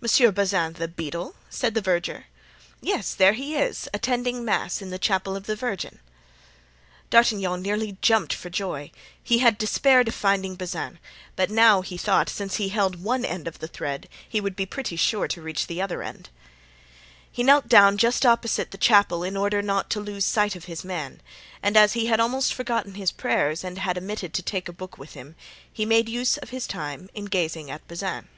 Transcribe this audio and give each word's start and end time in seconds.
"Monsieur 0.00 0.30
Bazin, 0.30 0.74
the 0.74 0.86
beadle?" 0.86 1.34
said 1.50 1.74
the 1.74 1.80
verger. 1.80 2.26
"Yes. 2.80 3.14
There 3.16 3.32
he 3.32 3.56
is, 3.56 3.88
attending 3.92 4.44
mass, 4.44 4.80
in 4.80 4.90
the 4.90 4.96
chapel 4.98 5.34
of 5.34 5.46
the 5.46 5.56
Virgin." 5.56 5.98
D'Artagnan 7.10 7.60
nearly 7.62 7.98
jumped 8.00 8.32
for 8.32 8.48
joy; 8.48 8.92
he 9.20 9.38
had 9.38 9.58
despaired 9.58 10.06
of 10.06 10.14
finding 10.14 10.54
Bazin, 10.54 11.00
but 11.34 11.50
now, 11.50 11.80
he 11.82 11.96
thought, 11.98 12.28
since 12.28 12.58
he 12.58 12.68
held 12.68 13.02
one 13.02 13.24
end 13.24 13.48
of 13.48 13.58
the 13.58 13.66
thread 13.66 14.08
he 14.28 14.40
would 14.40 14.54
be 14.54 14.64
pretty 14.66 14.94
sure 14.94 15.26
to 15.26 15.42
reach 15.42 15.66
the 15.66 15.82
other 15.82 16.04
end. 16.04 16.28
He 17.28 17.42
knelt 17.42 17.68
down 17.68 17.98
just 17.98 18.24
opposite 18.24 18.70
the 18.70 18.78
chapel 18.78 19.24
in 19.24 19.36
order 19.36 19.62
not 19.62 19.90
to 19.90 20.00
lose 20.00 20.24
sight 20.24 20.54
of 20.54 20.66
his 20.66 20.84
man; 20.84 21.20
and 21.60 21.76
as 21.76 21.94
he 21.94 22.06
had 22.06 22.20
almost 22.20 22.54
forgotten 22.54 22.94
his 22.94 23.10
prayers 23.10 23.64
and 23.64 23.78
had 23.78 23.98
omitted 23.98 24.32
to 24.34 24.44
take 24.44 24.68
a 24.68 24.72
book 24.72 24.96
with 24.96 25.14
him, 25.14 25.34
he 25.72 25.84
made 25.84 26.08
use 26.08 26.36
of 26.36 26.50
his 26.50 26.68
time 26.68 27.10
in 27.14 27.24
gazing 27.24 27.68
at 27.68 27.84
Bazin. 27.88 28.28